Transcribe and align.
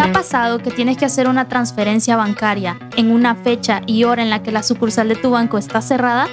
ha 0.00 0.12
pasado 0.12 0.58
que 0.58 0.70
tienes 0.70 0.96
que 0.96 1.04
hacer 1.04 1.28
una 1.28 1.48
transferencia 1.48 2.16
bancaria 2.16 2.78
en 2.96 3.10
una 3.10 3.34
fecha 3.34 3.82
y 3.86 4.04
hora 4.04 4.22
en 4.22 4.30
la 4.30 4.42
que 4.42 4.50
la 4.50 4.62
sucursal 4.62 5.08
de 5.08 5.16
tu 5.16 5.30
banco 5.30 5.58
está 5.58 5.82
cerrada? 5.82 6.26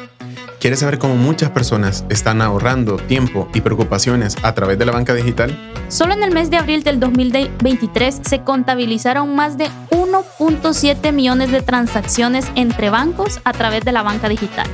¿Quieres 0.60 0.80
saber 0.80 0.98
cómo 0.98 1.16
muchas 1.16 1.52
personas 1.52 2.04
están 2.10 2.42
ahorrando 2.42 2.96
tiempo 2.96 3.48
y 3.54 3.62
preocupaciones 3.62 4.36
a 4.42 4.54
través 4.54 4.80
de 4.80 4.86
la 4.86 4.92
banca 4.92 5.14
digital? 5.14 5.56
Solo 5.88 6.14
en 6.14 6.24
el 6.24 6.32
mes 6.32 6.50
de 6.50 6.58
abril 6.58 6.84
del 6.84 7.00
2023 7.00 8.22
se 8.24 8.42
contabilizaron 8.42 9.36
más 9.36 9.58
de 9.58 9.70
1.7 9.92 11.12
millones 11.12 11.52
de 11.52 11.62
transacciones 11.62 12.48
entre 12.56 12.90
bancos 12.90 13.40
a 13.44 13.54
través 13.54 13.86
de 13.86 13.92
la 13.92 14.02
banca 14.02 14.30
digital, 14.30 14.68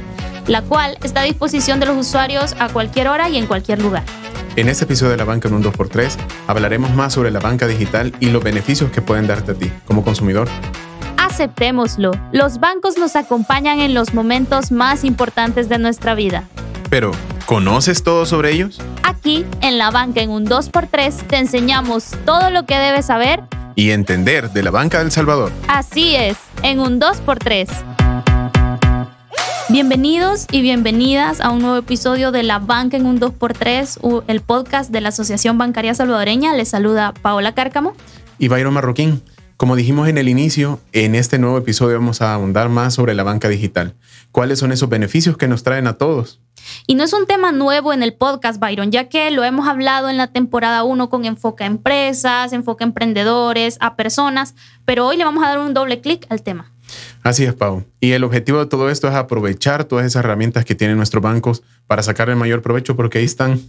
la 0.48 0.62
cual 0.62 0.98
está 1.04 1.22
a 1.22 1.26
disposición 1.26 1.80
de 1.80 1.88
los 1.88 1.98
usuarios 1.98 2.56
a 2.60 2.70
cualquier 2.70 3.10
hora 3.10 3.30
y 3.30 3.38
en 3.38 3.48
cualquier 3.48 3.82
lugar. 3.82 4.04
En 4.56 4.70
este 4.70 4.84
episodio 4.84 5.12
de 5.14 5.18
La 5.18 5.26
Banca 5.26 5.48
en 5.48 5.56
un 5.56 5.64
2x3 5.64 6.16
hablaremos 6.46 6.92
más 6.94 7.14
sobre 7.14 7.32
la 7.32 7.40
banca 7.40 7.66
digital 7.66 8.14
y 8.20 8.28
los 8.28 8.44
beneficios 8.44 8.92
que 8.92 9.02
pueden 9.02 9.26
darte 9.26 9.54
a 9.54 9.56
ti 9.56 9.72
como 9.86 10.04
consumidor. 10.04 10.48
Aceptémoslo, 11.18 12.12
los 12.32 12.60
bancos 12.60 13.00
nos 13.00 13.16
acompañan 13.16 13.80
en 13.80 13.96
los 13.96 14.14
momentos 14.14 14.72
más 14.72 15.04
importantes 15.04 15.70
de 15.70 15.80
nuestra 15.80 16.14
vida. 16.14 16.44
Pero, 16.92 17.14
¿conoces 17.48 18.04
todo 18.04 18.28
sobre 18.28 18.52
ellos? 18.52 18.80
Aquí, 19.02 19.44
en 19.62 19.80
La 19.80 19.90
Banca 19.90 20.22
en 20.22 20.30
un 20.30 20.46
2x3, 20.46 21.26
te 21.26 21.38
enseñamos 21.38 22.12
todo 22.24 22.52
lo 22.52 22.68
que 22.68 22.78
debes 22.78 23.08
saber 23.08 23.42
y 23.76 23.90
entender 23.90 24.52
de 24.52 24.62
la 24.62 24.70
banca 24.70 25.00
del 25.00 25.12
Salvador. 25.12 25.52
Así 25.68 26.16
es, 26.16 26.38
en 26.62 26.80
un 26.80 27.00
2x3. 27.02 27.93
Bienvenidos 29.70 30.46
y 30.52 30.62
bienvenidas 30.62 31.40
a 31.40 31.50
un 31.50 31.62
nuevo 31.62 31.78
episodio 31.78 32.32
de 32.32 32.44
La 32.44 32.60
Banca 32.60 32.98
en 32.98 33.06
un 33.06 33.20
2x3, 33.20 34.24
el 34.28 34.42
podcast 34.42 34.92
de 34.92 35.00
la 35.00 35.10
Asociación 35.10 35.58
Bancaria 35.58 35.94
Salvadoreña. 35.94 36.54
Les 36.54 36.68
saluda 36.68 37.14
Paola 37.14 37.56
Cárcamo. 37.56 37.96
Y 38.38 38.50
Byron 38.50 38.74
Marroquín. 38.74 39.24
Como 39.56 39.78
dijimos 39.78 40.10
en 40.10 40.18
el 40.18 40.28
inicio, 40.28 40.82
en 40.92 41.16
este 41.16 41.40
nuevo 41.40 41.58
episodio 41.58 41.98
vamos 41.98 42.22
a 42.22 42.34
ahondar 42.34 42.68
más 42.68 42.94
sobre 42.94 43.14
la 43.14 43.24
banca 43.24 43.48
digital. 43.48 43.96
¿Cuáles 44.34 44.60
son 44.60 44.74
esos 44.74 44.90
beneficios 44.90 45.38
que 45.38 45.48
nos 45.48 45.64
traen 45.64 45.88
a 45.88 45.94
todos? 45.94 46.42
Y 46.86 46.96
no 46.96 47.06
es 47.06 47.14
un 47.14 47.26
tema 47.26 47.54
nuevo 47.54 47.94
en 47.94 48.04
el 48.04 48.14
podcast, 48.14 48.60
Byron, 48.60 48.92
ya 48.92 49.08
que 49.08 49.32
lo 49.32 49.46
hemos 49.46 49.68
hablado 49.68 50.10
en 50.10 50.18
la 50.18 50.28
temporada 50.28 50.84
1 50.84 51.10
con 51.10 51.24
enfoque 51.24 51.64
a 51.64 51.68
empresas, 51.68 52.52
enfoque 52.52 52.84
a 52.84 52.88
emprendedores, 52.88 53.78
a 53.80 53.96
personas, 53.96 54.56
pero 54.84 55.08
hoy 55.08 55.16
le 55.16 55.24
vamos 55.24 55.44
a 55.44 55.48
dar 55.48 55.60
un 55.60 55.74
doble 55.74 56.02
clic 56.02 56.26
al 56.30 56.44
tema. 56.44 56.73
Así 57.24 57.46
es, 57.46 57.54
Pau. 57.54 57.86
Y 58.00 58.12
el 58.12 58.24
objetivo 58.24 58.60
de 58.60 58.66
todo 58.66 58.90
esto 58.90 59.08
es 59.08 59.16
aprovechar 59.16 59.86
todas 59.86 60.06
esas 60.06 60.24
herramientas 60.24 60.66
que 60.66 60.76
tienen 60.76 60.98
nuestros 60.98 61.24
bancos 61.24 61.64
para 61.88 62.04
sacar 62.04 62.30
el 62.30 62.36
mayor 62.36 62.62
provecho 62.62 62.96
porque 62.96 63.20
ahí 63.20 63.26
están. 63.26 63.62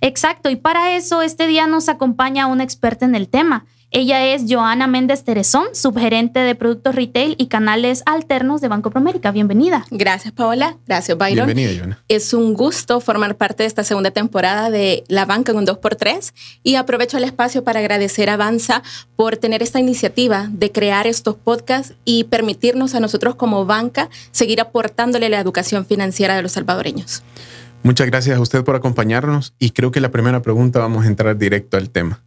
Exacto, 0.00 0.50
y 0.50 0.56
para 0.56 0.96
eso 0.96 1.22
este 1.22 1.46
día 1.46 1.66
nos 1.66 1.88
acompaña 1.88 2.46
una 2.46 2.64
experta 2.64 3.04
en 3.04 3.14
el 3.14 3.28
tema. 3.28 3.66
Ella 3.94 4.24
es 4.26 4.44
Joana 4.48 4.86
Méndez 4.86 5.22
Terezón, 5.22 5.66
subgerente 5.74 6.40
de 6.40 6.54
productos 6.54 6.94
retail 6.94 7.34
y 7.36 7.48
canales 7.48 8.02
alternos 8.06 8.62
de 8.62 8.68
Banco 8.68 8.90
Promérica. 8.90 9.32
Bienvenida. 9.32 9.84
Gracias, 9.90 10.32
Paola. 10.32 10.78
Gracias, 10.86 11.18
Byron. 11.18 11.44
Bienvenida, 11.44 11.78
Joana. 11.78 12.02
Es 12.08 12.32
un 12.32 12.54
gusto 12.54 13.00
formar 13.00 13.36
parte 13.36 13.64
de 13.64 13.66
esta 13.66 13.84
segunda 13.84 14.10
temporada 14.10 14.70
de 14.70 15.04
La 15.08 15.26
Banca 15.26 15.52
en 15.52 15.58
un 15.58 15.66
2x3 15.66 16.32
y 16.62 16.76
aprovecho 16.76 17.18
el 17.18 17.24
espacio 17.24 17.64
para 17.64 17.80
agradecer 17.80 18.30
a 18.30 18.32
Avanza 18.32 18.82
por 19.14 19.36
tener 19.36 19.62
esta 19.62 19.78
iniciativa 19.78 20.48
de 20.50 20.72
crear 20.72 21.06
estos 21.06 21.34
podcasts 21.36 21.92
y 22.06 22.24
permitirnos 22.24 22.94
a 22.94 23.00
nosotros 23.00 23.34
como 23.34 23.66
banca 23.66 24.08
seguir 24.30 24.62
aportándole 24.62 25.28
la 25.28 25.38
educación 25.38 25.84
financiera 25.84 26.34
de 26.34 26.40
los 26.40 26.52
salvadoreños. 26.52 27.22
Muchas 27.82 28.06
gracias 28.06 28.38
a 28.38 28.40
usted 28.40 28.64
por 28.64 28.74
acompañarnos 28.74 29.52
y 29.58 29.72
creo 29.72 29.90
que 29.90 30.00
la 30.00 30.10
primera 30.10 30.40
pregunta 30.40 30.78
vamos 30.78 31.04
a 31.04 31.08
entrar 31.08 31.36
directo 31.36 31.76
al 31.76 31.90
tema. 31.90 32.22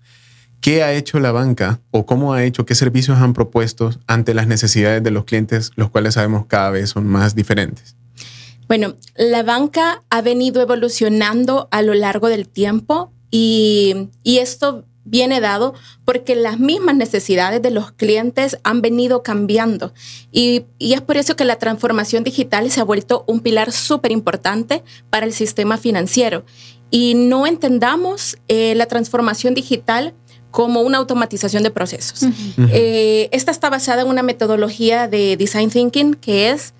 ¿Qué 0.65 0.81
ha 0.81 0.93
hecho 0.93 1.19
la 1.19 1.31
banca 1.31 1.79
o 1.91 2.07
cómo 2.07 2.33
ha 2.33 2.43
hecho, 2.43 2.65
qué 2.65 2.73
servicios 2.73 3.19
han 3.19 3.33
propuesto 3.33 3.91
ante 4.07 4.33
las 4.33 4.47
necesidades 4.47 5.03
de 5.03 5.11
los 5.11 5.25
clientes, 5.25 5.71
los 5.75 5.91
cuales 5.91 6.15
sabemos 6.15 6.47
cada 6.47 6.71
vez 6.71 6.89
son 6.89 7.05
más 7.05 7.35
diferentes? 7.35 7.95
Bueno, 8.67 8.95
la 9.15 9.43
banca 9.43 10.01
ha 10.09 10.23
venido 10.23 10.63
evolucionando 10.63 11.67
a 11.69 11.83
lo 11.83 11.93
largo 11.93 12.29
del 12.29 12.47
tiempo 12.47 13.11
y, 13.29 14.09
esto 14.23 14.85
viene 15.03 15.39
dado 15.39 15.75
porque 16.03 16.35
las 16.35 16.57
mismas 16.57 16.95
necesidades 16.95 17.61
de 17.61 17.69
los 17.69 17.91
clientes 17.91 18.57
han 18.63 18.81
venido 18.81 19.21
cambiando. 19.21 19.93
Y, 20.31 20.65
es 20.79 21.01
por 21.01 21.17
eso 21.17 21.35
que 21.35 21.45
la 21.45 21.57
transformación 21.57 22.23
digital 22.23 22.71
se 22.71 22.81
ha 22.81 22.85
vuelto 22.85 23.23
un 23.27 23.41
pilar 23.41 23.71
súper 23.71 24.11
importante 24.11 24.83
para 25.11 25.27
el 25.27 25.33
sistema 25.33 25.77
financiero. 25.77 26.43
Y 26.89 27.13
no 27.13 27.45
entendamos 27.45 28.39
eh, 28.47 28.73
la 28.73 28.87
transformación 28.87 29.53
digital 29.53 30.15
como 30.55 30.79
una 30.79 30.99
automatización 30.99 31.63
de 31.63 31.69
procesos. 31.69 32.21
Eh, 32.71 33.27
esta 33.33 33.51
está 33.51 33.69
basada 33.69 34.03
en 34.03 34.07
una 34.07 34.23
metodología 34.23 35.09
de 35.09 35.35
design 35.35 35.69
thinking 35.69 36.13
que 36.13 36.49
es 36.49 36.73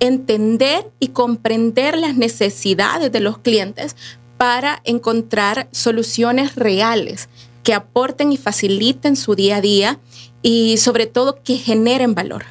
entender 0.00 0.90
y 0.98 1.08
comprender 1.08 1.96
las 1.96 2.16
necesidades 2.16 3.12
de 3.12 3.20
los 3.20 3.38
clientes 3.38 3.94
para 4.36 4.82
encontrar 4.82 5.68
soluciones 5.70 6.56
reales 6.56 7.28
que 7.62 7.72
aporten 7.72 8.32
y 8.32 8.36
faciliten 8.36 9.14
su 9.14 9.36
día 9.36 9.58
a 9.58 9.60
día 9.60 10.00
y 10.42 10.78
sobre 10.78 11.06
todo 11.06 11.38
que 11.44 11.56
generen 11.56 12.16
valor. 12.16 12.44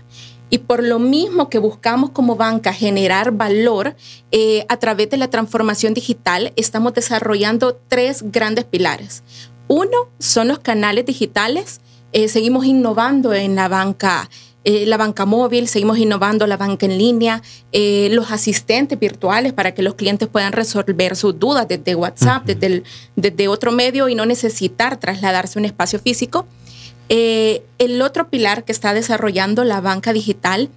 Y 0.49 0.59
por 0.59 0.81
lo 0.81 0.97
mismo 0.97 1.49
que 1.49 1.59
buscamos 1.59 2.11
como 2.11 2.37
banca 2.37 2.71
generar 2.71 3.33
valor 3.33 3.97
eh, 4.31 4.65
a 4.69 4.77
través 4.77 5.09
de 5.09 5.17
la 5.17 5.29
transformación 5.29 5.93
digital, 5.93 6.53
estamos 6.55 6.93
desarrollando 6.93 7.77
tres 7.89 8.23
grandes 8.31 8.63
pilares. 8.63 9.23
Uno 9.69 10.09
son 10.17 10.47
los 10.47 10.59
canales 10.59 11.05
digitales. 11.05 11.79
Eh, 12.11 12.27
seguimos 12.27 12.65
innovando 12.65 13.35
en 13.35 13.55
la 13.55 13.67
banca, 13.67 14.27
eh, 14.63 14.87
la 14.87 14.97
banca 14.97 15.27
móvil, 15.27 15.67
seguimos 15.67 15.99
innovando 15.99 16.47
la 16.47 16.57
banca 16.57 16.87
en 16.87 16.97
línea, 16.97 17.43
eh, 17.71 18.09
los 18.11 18.31
asistentes 18.31 18.99
virtuales 18.99 19.53
para 19.53 19.75
que 19.75 19.83
los 19.83 19.93
clientes 19.93 20.27
puedan 20.27 20.53
resolver 20.53 21.15
sus 21.15 21.37
dudas 21.37 21.67
desde 21.67 21.93
WhatsApp, 21.93 22.45
desde, 22.45 22.81
desde 23.15 23.47
otro 23.47 23.71
medio 23.71 24.09
y 24.09 24.15
no 24.15 24.25
necesitar 24.25 24.97
trasladarse 24.97 25.59
a 25.59 25.61
un 25.61 25.65
espacio 25.65 25.99
físico. 25.99 26.47
el 27.09 28.01
otro 28.01 28.29
pilar 28.29 28.63
que 28.65 28.71
está 28.71 28.93
desarrollando 28.93 29.63
la 29.63 29.81
banca 29.81 30.13
digital 30.13 30.69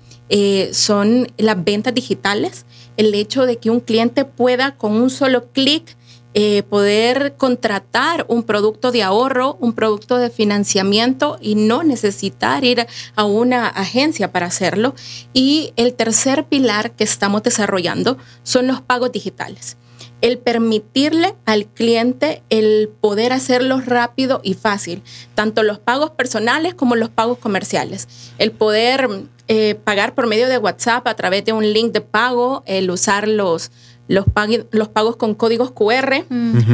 son 0.72 1.30
las 1.36 1.62
ventas 1.62 1.94
digitales, 1.94 2.64
el 2.97 3.14
hecho 3.14 3.44
de 3.44 3.56
que 3.56 3.69
un 3.70 3.80
cliente 3.80 4.24
pueda 4.24 4.76
con 4.76 4.92
un 4.92 5.10
solo 5.10 5.50
clic 5.53 5.97
eh, 6.34 6.62
poder 6.62 7.34
contratar 7.37 8.25
un 8.28 8.43
producto 8.43 8.91
de 8.91 9.03
ahorro, 9.03 9.59
un 9.60 9.75
producto 9.75 10.16
de 10.16 10.31
financiamiento 10.31 11.37
y 11.43 11.56
no 11.56 11.82
necesitar 11.82 12.65
ir 12.65 12.87
a 13.16 13.25
una 13.25 13.69
agencia 13.69 14.32
para 14.32 14.47
hacerlo. 14.47 14.94
Y 15.34 15.75
el 15.76 15.92
tercer 15.92 16.44
pilar 16.44 16.92
que 16.92 17.04
estamos 17.04 17.42
desarrollando 17.42 18.16
son 18.44 18.66
los 18.66 18.81
pagos 18.81 19.12
digitales. 19.12 19.76
El 20.22 20.38
permitirle 20.38 21.34
al 21.44 21.66
cliente 21.66 22.42
el 22.48 22.88
poder 23.00 23.32
hacerlo 23.32 23.82
rápido 23.84 24.41
y 24.42 24.54
fácil, 24.54 25.03
tanto 25.34 25.62
los 25.65 25.81
pagos 25.81 26.10
personales 26.10 26.75
como 26.75 26.94
los 26.97 27.10
pagos 27.10 27.38
comerciales. 27.38 28.09
El 28.38 28.53
poder 28.53 29.09
eh, 29.48 29.75
pagar 29.75 30.15
por 30.15 30.28
medio 30.28 30.48
de 30.48 30.56
WhatsApp 30.59 31.06
a 31.09 31.15
través 31.15 31.44
de 31.44 31.53
un 31.53 31.72
link 31.72 31.92
de 31.92 32.00
pago, 32.00 32.62
el 32.66 32.91
usar 32.91 33.26
los, 33.26 33.72
los, 34.12 34.26
los 34.70 34.88
pagos 34.88 35.16
con 35.16 35.34
códigos 35.34 35.72
QR, 35.72 36.24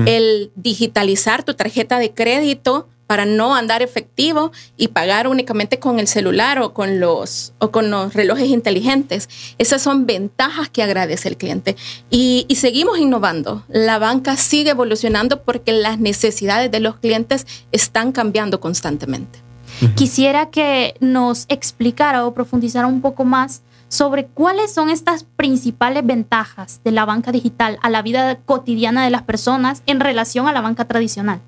el 0.07 0.51
digitalizar 0.57 1.45
tu 1.45 1.55
tarjeta 1.55 1.99
de 1.99 2.13
crédito 2.13 2.89
para 3.07 3.25
no 3.25 3.55
andar 3.55 3.81
efectivo 3.81 4.53
y 4.77 4.89
pagar 4.89 5.29
únicamente 5.29 5.79
con 5.79 5.99
el 5.99 6.09
celular 6.09 6.59
o 6.59 6.75
con 6.75 7.01
los, 7.01 7.55
o 7.59 7.71
con 7.71 7.91
los 7.91 8.13
relojes 8.13 8.49
inteligentes. 8.49 9.29
Esas 9.57 9.81
son 9.81 10.05
ventajas 10.05 10.69
que 10.69 10.83
agradece 10.83 11.29
el 11.29 11.39
cliente. 11.39 11.77
Y, 12.11 12.45
y 12.49 12.57
seguimos 12.57 12.99
innovando. 12.99 13.65
La 13.69 13.99
banca 13.99 14.37
sigue 14.37 14.73
evolucionando 14.73 15.43
porque 15.43 15.73
las 15.73 15.99
necesidades 15.99 16.71
de 16.71 16.81
los 16.81 16.97
clientes 16.97 17.47
están 17.73 18.13
cambiando 18.13 18.61
constantemente. 18.61 19.48
Quisiera 19.95 20.51
que 20.51 20.95
nos 21.01 21.47
explicara 21.49 22.27
o 22.27 22.35
profundizara 22.35 22.87
un 22.87 23.01
poco 23.01 23.25
más 23.25 23.63
sobre 23.89 24.27
cuáles 24.27 24.73
son 24.73 24.91
estas 24.91 25.25
principales 25.25 26.05
ventajas 26.05 26.81
de 26.85 26.91
la 26.91 27.05
banca 27.05 27.33
digital 27.33 27.79
a 27.83 27.91
la 27.91 28.03
vida 28.03 28.39
cotidiana 28.45 29.05
de 29.05 29.11
las 29.11 29.23
personas 29.23 29.83
en 29.87 30.01
relación 30.01 30.47
a 30.47 30.53
la 30.53 30.61
banca 30.61 30.87
tradicional. 30.87 31.41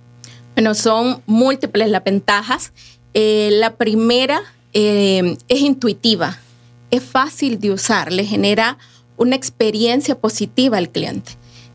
Bueno, 0.54 0.74
son 0.74 1.22
múltiples 1.26 1.90
las 1.90 2.02
ventajas. 2.02 2.72
Eh, 3.14 3.50
la 3.52 3.76
primera 3.76 4.40
eh, 4.72 5.36
es 5.48 5.60
intuitiva, 5.60 6.38
es 6.90 7.02
fácil 7.02 7.58
de 7.60 7.72
usar, 7.72 8.12
le 8.12 8.24
genera 8.24 8.78
una 9.16 9.36
experiencia 9.36 10.18
positiva 10.18 10.78
al 10.78 10.90
cliente. 10.90 11.32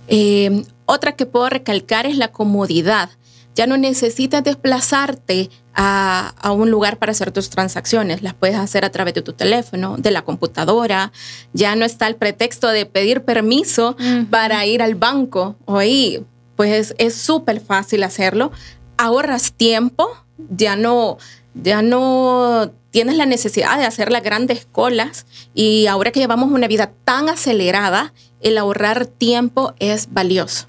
Eh, 0.08 0.66
otra 0.86 1.14
que 1.14 1.26
puedo 1.26 1.50
recalcar 1.50 2.06
es 2.06 2.18
la 2.18 2.32
comodidad. 2.32 3.10
Ya 3.56 3.68
no 3.68 3.78
necesitas 3.78 4.44
desplazarte 4.44 5.50
a, 5.74 6.34
un 6.52 6.70
lugar 6.70 6.98
para 6.98 7.12
hacer 7.12 7.32
tus 7.32 7.50
transacciones. 7.50 8.22
Las 8.22 8.34
puedes 8.34 8.56
hacer 8.56 8.86
a 8.86 8.92
través 8.92 9.14
de 9.14 9.22
tu 9.22 9.34
teléfono, 9.34 9.96
de 9.98 10.12
la 10.12 10.24
computadora. 10.24 11.12
Ya 11.54 11.76
no 11.76 11.86
está 11.86 12.08
el 12.08 12.16
pretexto 12.16 12.68
de 12.68 12.86
pedir 12.86 13.24
permiso 13.24 13.96
para 14.30 14.66
ir 14.66 14.82
al 14.82 14.96
banco 14.96 15.56
o 15.66 15.78
ahí. 15.78 16.24
Pues 16.56 16.94
es 16.98 17.16
súper 17.16 17.60
fácil 17.60 18.04
hacerlo. 18.04 18.52
Ahorras 18.98 19.54
tiempo, 19.54 20.10
ya 20.50 20.76
no 20.76 21.18
ya 21.56 21.82
no 21.82 22.72
tienes 22.92 23.16
la 23.16 23.26
necesidad 23.26 23.78
de 23.78 23.86
hacer 23.86 24.12
las 24.12 24.24
grandes 24.24 24.68
colas 24.72 25.26
y 25.54 25.88
ahora 25.88 26.12
que 26.12 26.20
llevamos 26.20 26.52
una 26.52 26.68
vida 26.68 26.92
tan 27.06 27.30
acelerada, 27.30 28.14
el 28.42 28.58
ahorrar 28.58 29.06
tiempo 29.06 29.74
es 29.80 30.10
valioso. 30.12 30.68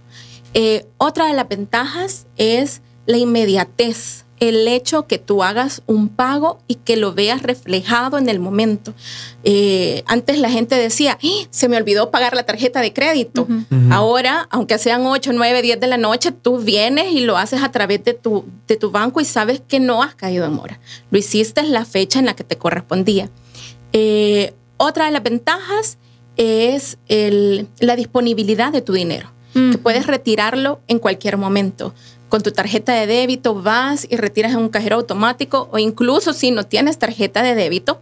Eh, 0.58 0.86
otra 0.96 1.26
de 1.26 1.34
las 1.34 1.48
ventajas 1.48 2.26
es 2.36 2.80
la 3.04 3.18
inmediatez 3.18 4.24
el 4.40 4.68
hecho 4.68 5.06
que 5.06 5.18
tú 5.18 5.42
hagas 5.42 5.82
un 5.86 6.08
pago 6.08 6.58
y 6.66 6.76
que 6.76 6.96
lo 6.96 7.12
veas 7.14 7.42
reflejado 7.42 8.18
en 8.18 8.28
el 8.28 8.38
momento. 8.38 8.94
Eh, 9.44 10.02
antes 10.06 10.38
la 10.38 10.50
gente 10.50 10.74
decía, 10.76 11.18
¡Ah! 11.22 11.46
se 11.50 11.68
me 11.68 11.76
olvidó 11.76 12.10
pagar 12.10 12.34
la 12.34 12.44
tarjeta 12.44 12.80
de 12.80 12.92
crédito. 12.92 13.46
Ahora, 13.90 14.46
aunque 14.50 14.78
sean 14.78 15.06
8, 15.06 15.32
9, 15.32 15.62
10 15.62 15.80
de 15.80 15.86
la 15.86 15.96
noche, 15.96 16.32
tú 16.32 16.58
vienes 16.58 17.12
y 17.12 17.20
lo 17.20 17.36
haces 17.36 17.62
a 17.62 17.70
través 17.70 18.04
de 18.04 18.14
tu, 18.14 18.44
de 18.66 18.76
tu 18.76 18.90
banco 18.90 19.20
y 19.20 19.24
sabes 19.24 19.62
que 19.66 19.80
no 19.80 20.02
has 20.02 20.14
caído 20.14 20.44
en 20.46 20.52
mora. 20.52 20.80
Lo 21.10 21.18
hiciste 21.18 21.60
en 21.60 21.72
la 21.72 21.84
fecha 21.84 22.18
en 22.18 22.26
la 22.26 22.34
que 22.34 22.44
te 22.44 22.56
correspondía. 22.56 23.30
Eh, 23.92 24.54
otra 24.76 25.06
de 25.06 25.12
las 25.12 25.22
ventajas 25.22 25.98
es 26.36 26.98
la 27.08 27.96
disponibilidad 27.96 28.70
de 28.70 28.82
tu 28.82 28.92
dinero, 28.92 29.32
que 29.72 29.78
puedes 29.78 30.06
retirarlo 30.06 30.80
en 30.86 30.98
cualquier 30.98 31.36
momento 31.36 31.94
con 32.28 32.42
tu 32.42 32.50
tarjeta 32.52 32.92
de 32.92 33.06
débito 33.06 33.54
vas 33.54 34.06
y 34.08 34.16
retiras 34.16 34.52
en 34.52 34.58
un 34.58 34.68
cajero 34.68 34.96
automático 34.96 35.68
o 35.72 35.78
incluso 35.78 36.32
si 36.32 36.50
no 36.50 36.64
tienes 36.64 36.98
tarjeta 36.98 37.42
de 37.42 37.54
débito, 37.54 38.00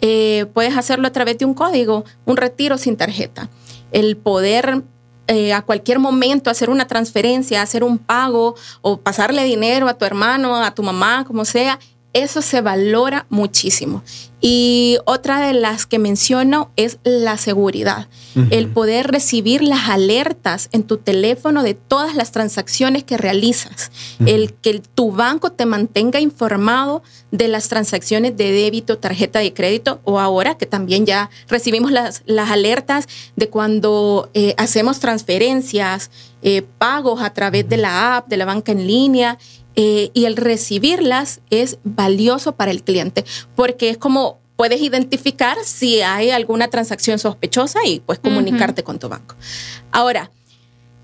eh, 0.00 0.46
puedes 0.54 0.76
hacerlo 0.76 1.08
a 1.08 1.12
través 1.12 1.38
de 1.38 1.44
un 1.44 1.54
código, 1.54 2.04
un 2.24 2.36
retiro 2.36 2.78
sin 2.78 2.96
tarjeta. 2.96 3.48
El 3.92 4.16
poder 4.16 4.82
eh, 5.28 5.52
a 5.52 5.62
cualquier 5.62 5.98
momento 5.98 6.50
hacer 6.50 6.70
una 6.70 6.86
transferencia, 6.86 7.62
hacer 7.62 7.82
un 7.82 7.98
pago 7.98 8.54
o 8.82 8.98
pasarle 8.98 9.44
dinero 9.44 9.88
a 9.88 9.94
tu 9.94 10.04
hermano, 10.04 10.56
a 10.56 10.74
tu 10.74 10.82
mamá, 10.82 11.24
como 11.26 11.44
sea, 11.44 11.78
eso 12.16 12.40
se 12.40 12.62
valora 12.62 13.26
muchísimo. 13.28 14.02
Y 14.40 14.98
otra 15.06 15.40
de 15.40 15.54
las 15.54 15.86
que 15.86 15.98
menciono 15.98 16.70
es 16.76 16.98
la 17.04 17.36
seguridad, 17.36 18.08
el 18.50 18.68
poder 18.68 19.10
recibir 19.10 19.62
las 19.62 19.88
alertas 19.88 20.68
en 20.72 20.82
tu 20.82 20.98
teléfono 20.98 21.62
de 21.62 21.72
todas 21.72 22.14
las 22.14 22.32
transacciones 22.32 23.02
que 23.02 23.16
realizas, 23.16 23.90
el 24.26 24.52
que 24.52 24.80
tu 24.94 25.10
banco 25.10 25.52
te 25.52 25.64
mantenga 25.64 26.20
informado 26.20 27.02
de 27.30 27.48
las 27.48 27.68
transacciones 27.68 28.36
de 28.36 28.52
débito, 28.52 28.98
tarjeta 28.98 29.38
de 29.38 29.54
crédito 29.54 30.00
o 30.04 30.20
ahora 30.20 30.58
que 30.58 30.66
también 30.66 31.06
ya 31.06 31.30
recibimos 31.48 31.90
las, 31.90 32.22
las 32.26 32.50
alertas 32.50 33.08
de 33.36 33.48
cuando 33.48 34.30
eh, 34.34 34.54
hacemos 34.58 35.00
transferencias, 35.00 36.10
eh, 36.42 36.62
pagos 36.62 37.22
a 37.22 37.30
través 37.30 37.68
de 37.68 37.76
la 37.76 38.16
app, 38.16 38.28
de 38.28 38.36
la 38.36 38.44
banca 38.44 38.72
en 38.72 38.86
línea 38.86 39.38
eh, 39.74 40.10
y 40.14 40.24
el 40.24 40.36
recibirlas 40.36 41.40
es 41.50 41.78
valioso 41.84 42.52
para 42.52 42.70
el 42.70 42.82
cliente 42.82 43.24
porque 43.54 43.90
es 43.90 43.98
como 43.98 44.38
puedes 44.56 44.80
identificar 44.80 45.58
si 45.64 46.00
hay 46.00 46.30
alguna 46.30 46.68
transacción 46.68 47.18
sospechosa 47.18 47.80
y 47.84 48.00
puedes 48.00 48.20
comunicarte 48.20 48.82
con 48.82 48.98
tu 48.98 49.08
banco. 49.08 49.36
Ahora, 49.92 50.30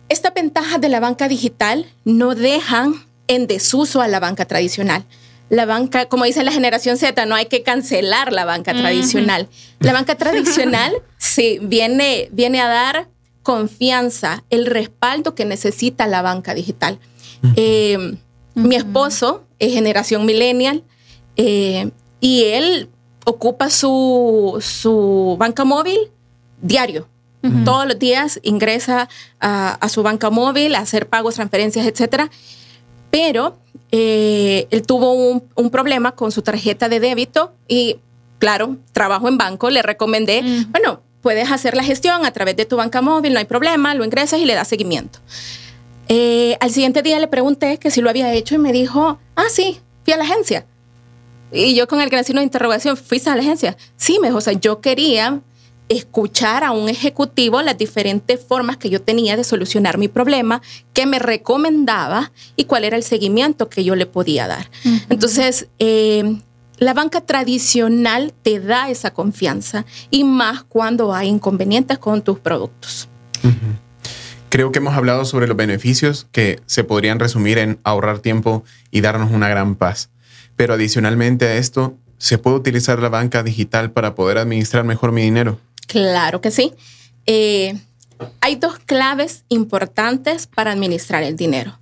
estas 0.08 0.34
ventajas 0.34 0.80
de 0.80 0.88
la 0.88 1.00
banca 1.00 1.28
digital 1.28 1.86
no 2.04 2.34
dejan 2.34 2.94
en 3.28 3.46
desuso 3.46 4.00
a 4.00 4.08
la 4.08 4.20
banca 4.20 4.46
tradicional. 4.46 5.04
La 5.48 5.66
banca, 5.66 6.06
como 6.06 6.24
dice 6.24 6.42
la 6.44 6.52
generación 6.52 6.96
Z, 6.96 7.26
no 7.26 7.34
hay 7.34 7.46
que 7.46 7.62
cancelar 7.62 8.32
la 8.32 8.46
banca 8.46 8.72
tradicional. 8.72 9.48
La 9.80 9.92
banca 9.92 10.14
tradicional 10.14 10.94
sí 11.18 11.58
viene, 11.60 12.28
viene 12.32 12.60
a 12.60 12.68
dar 12.68 13.08
confianza, 13.42 14.44
el 14.50 14.66
respaldo 14.66 15.34
que 15.34 15.44
necesita 15.44 16.06
la 16.06 16.22
banca 16.22 16.54
digital. 16.54 16.98
Mi 18.54 18.76
esposo 18.76 19.44
es 19.58 19.72
generación 19.72 20.26
millennial 20.26 20.84
eh, 21.36 21.90
y 22.20 22.44
él 22.44 22.90
ocupa 23.24 23.70
su, 23.70 24.58
su 24.60 25.36
banca 25.38 25.64
móvil 25.64 25.98
diario. 26.60 27.08
Todos 27.64 27.88
los 27.88 27.98
días 27.98 28.38
ingresa 28.44 29.08
a, 29.40 29.88
su 29.88 30.04
banca 30.04 30.30
móvil 30.30 30.76
a 30.76 30.78
hacer 30.78 31.08
pagos, 31.08 31.34
transferencias, 31.34 31.84
etc. 31.86 32.30
Pero 33.10 33.58
eh, 33.90 34.68
él 34.70 34.86
tuvo 34.86 35.12
un, 35.12 35.42
un, 35.56 35.70
problema 35.70 36.12
con 36.12 36.30
su 36.30 36.42
tarjeta 36.42 36.88
de 36.88 37.00
débito 37.00 37.52
y, 37.66 37.98
claro, 38.38 38.76
trabajo 38.92 39.26
en 39.26 39.38
banco, 39.38 39.70
le 39.70 39.82
recomendé, 39.82 40.44
bueno, 40.70 41.00
puedes 41.22 41.50
hacer 41.50 41.74
la 41.76 41.84
gestión 41.84 42.26
a 42.26 42.32
través 42.32 42.56
de 42.56 42.66
tu 42.66 42.76
banca 42.76 43.00
móvil, 43.00 43.32
no 43.32 43.38
hay 43.38 43.44
problema, 43.46 43.94
lo 43.94 44.04
ingresas 44.04 44.40
y 44.40 44.44
le 44.44 44.54
das 44.54 44.68
seguimiento. 44.68 45.20
Eh, 46.08 46.56
al 46.60 46.70
siguiente 46.70 47.00
día 47.02 47.18
le 47.18 47.28
pregunté 47.28 47.78
que 47.78 47.90
si 47.90 48.02
lo 48.02 48.10
había 48.10 48.32
hecho 48.34 48.54
y 48.54 48.58
me 48.58 48.72
dijo, 48.72 49.18
ah, 49.36 49.44
sí, 49.48 49.80
fui 50.04 50.12
a 50.12 50.16
la 50.16 50.24
agencia. 50.24 50.66
Y 51.52 51.74
yo 51.74 51.86
con 51.86 52.00
el 52.00 52.10
gran 52.10 52.24
signo 52.24 52.40
de 52.40 52.44
interrogación, 52.44 52.96
¿fuiste 52.96 53.30
a 53.30 53.36
la 53.36 53.42
agencia? 53.42 53.76
Sí, 53.96 54.18
me 54.20 54.28
dijo, 54.28 54.38
o 54.38 54.42
sea, 54.42 54.54
yo 54.54 54.80
quería 54.80 55.40
escuchar 55.88 56.64
a 56.64 56.72
un 56.72 56.88
ejecutivo 56.88 57.60
las 57.62 57.76
diferentes 57.76 58.40
formas 58.40 58.76
que 58.76 58.90
yo 58.90 59.02
tenía 59.02 59.36
de 59.36 59.44
solucionar 59.44 59.98
mi 59.98 60.08
problema, 60.08 60.62
qué 60.92 61.06
me 61.06 61.18
recomendaba 61.18 62.32
y 62.56 62.64
cuál 62.64 62.84
era 62.84 62.96
el 62.96 63.02
seguimiento 63.02 63.68
que 63.68 63.84
yo 63.84 63.94
le 63.94 64.06
podía 64.06 64.46
dar. 64.46 64.70
Entonces, 65.10 65.68
eh, 65.78 66.36
la 66.82 66.94
banca 66.94 67.20
tradicional 67.20 68.34
te 68.42 68.58
da 68.58 68.90
esa 68.90 69.12
confianza 69.12 69.84
y 70.10 70.24
más 70.24 70.64
cuando 70.64 71.14
hay 71.14 71.28
inconvenientes 71.28 71.98
con 71.98 72.22
tus 72.22 72.40
productos. 72.40 73.08
Creo 74.48 74.72
que 74.72 74.80
hemos 74.80 74.94
hablado 74.94 75.24
sobre 75.24 75.46
los 75.46 75.56
beneficios 75.56 76.26
que 76.32 76.60
se 76.66 76.82
podrían 76.82 77.20
resumir 77.20 77.58
en 77.58 77.78
ahorrar 77.84 78.18
tiempo 78.18 78.64
y 78.90 79.00
darnos 79.00 79.30
una 79.30 79.48
gran 79.48 79.76
paz. 79.76 80.10
Pero 80.56 80.74
adicionalmente 80.74 81.46
a 81.46 81.54
esto, 81.54 81.96
¿se 82.18 82.36
puede 82.36 82.56
utilizar 82.56 82.98
la 82.98 83.08
banca 83.08 83.42
digital 83.42 83.92
para 83.92 84.14
poder 84.14 84.38
administrar 84.38 84.84
mejor 84.84 85.12
mi 85.12 85.22
dinero? 85.22 85.58
Claro 85.86 86.40
que 86.40 86.50
sí. 86.50 86.74
Eh, 87.26 87.78
hay 88.40 88.56
dos 88.56 88.78
claves 88.80 89.44
importantes 89.48 90.48
para 90.48 90.72
administrar 90.72 91.22
el 91.22 91.36
dinero. 91.36 91.78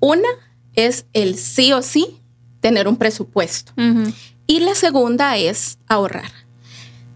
Una 0.00 0.28
es 0.74 1.06
el 1.12 1.36
sí 1.36 1.72
o 1.72 1.80
sí 1.80 2.18
tener 2.62 2.88
un 2.88 2.96
presupuesto. 2.96 3.72
Y 4.52 4.60
la 4.60 4.74
segunda 4.74 5.38
es 5.38 5.78
ahorrar. 5.88 6.30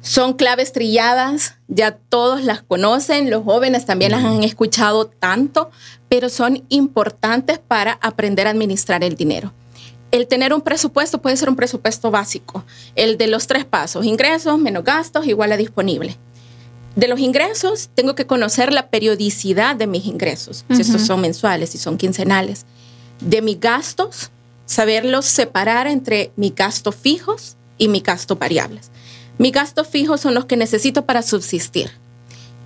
Son 0.01 0.33
claves 0.33 0.73
trilladas, 0.73 1.57
ya 1.69 1.95
todos 1.95 2.43
las 2.43 2.63
conocen, 2.63 3.29
los 3.29 3.45
jóvenes 3.45 3.85
también 3.85 4.13
las 4.13 4.25
han 4.25 4.43
escuchado 4.43 5.09
tanto, 5.09 5.71
pero 6.09 6.31
son 6.31 6.65
importantes 6.71 7.59
para 7.59 7.99
aprender 8.01 8.47
a 8.47 8.53
administrar 8.53 9.05
el 9.05 9.17
dinero. 9.17 9.53
El 10.13 10.29
tener 10.29 10.55
un 10.55 10.63
presupuesto 10.63 11.21
puede 11.21 11.37
ser 11.37 11.51
un 11.51 11.57
presupuesto 11.57 12.11
básico, 12.11 12.65
el 12.95 13.19
de 13.19 13.27
los 13.27 13.47
tres 13.47 13.67
pasos, 13.67 14.07
ingresos 14.07 14.59
menos 14.59 14.83
gastos 14.83 15.27
igual 15.27 15.53
a 15.53 15.59
disponible. 15.59 16.17
De 16.95 17.07
los 17.07 17.21
ingresos, 17.21 17.91
tengo 17.95 18.15
que 18.15 18.27
conocer 18.27 18.73
la 18.73 18.89
periodicidad 18.89 19.77
de 19.77 19.87
mis 19.87 20.07
ingresos, 20.07 20.65
si 20.71 20.81
estos 20.81 21.03
son 21.03 21.21
mensuales, 21.21 21.69
si 21.69 21.77
son 21.77 21.99
quincenales. 21.99 22.65
De 23.21 23.43
mis 23.43 23.61
gastos, 23.61 24.31
saberlos 24.67 25.25
separar 25.25 25.87
entre 25.87 26.33
mis 26.37 26.55
gastos 26.55 26.95
fijos 26.95 27.57
y 27.79 27.89
mis 27.89 28.03
gastos 28.03 28.39
variables. 28.39 28.91
Mis 29.39 29.53
gastos 29.53 29.87
fijos 29.87 30.21
son 30.21 30.35
los 30.35 30.45
que 30.45 30.57
necesito 30.57 31.07
para 31.07 31.23
subsistir. 31.23 31.91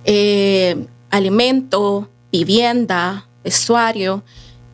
Eh, 0.03 0.85
alimento, 1.09 2.09
vivienda, 2.31 3.27
vestuario. 3.43 4.23